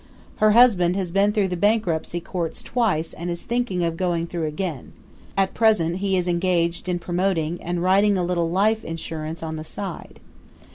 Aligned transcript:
Her 0.37 0.53
husband 0.53 0.95
has 0.95 1.11
been 1.11 1.31
through 1.31 1.49
the 1.49 1.55
bankruptcy 1.55 2.19
courts 2.19 2.63
twice 2.63 3.13
and 3.13 3.29
is 3.29 3.43
thinking 3.43 3.83
of 3.83 3.97
going 3.97 4.25
through 4.25 4.47
again. 4.47 4.93
At 5.37 5.53
present 5.53 5.97
he 5.97 6.17
is 6.17 6.27
engaged 6.27 6.89
in 6.89 6.97
promoting 6.97 7.61
and 7.61 7.83
writing 7.83 8.17
a 8.17 8.23
little 8.23 8.49
life 8.49 8.83
insurance 8.83 9.43
on 9.43 9.57
the 9.57 9.63
side. 9.63 10.19